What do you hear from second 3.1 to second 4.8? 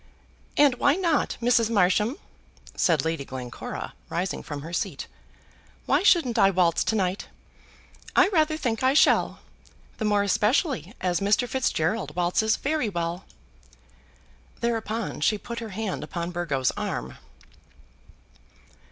Glencora rising from her